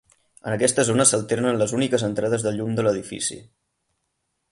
En 0.51 0.53
aquesta 0.53 0.85
zona 0.87 1.05
s'alternen 1.09 1.59
les 1.63 1.75
úniques 1.79 2.05
entrades 2.07 2.47
de 2.47 2.55
llum 2.57 2.73
de 2.79 2.87
l'edifici. 2.87 3.39